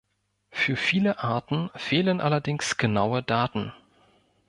Für 0.49 0.77
viele 0.77 1.19
Arten 1.19 1.69
fehlen 1.75 2.21
allerdings 2.21 2.77
genaue 2.77 3.21
Daten. 3.21 3.71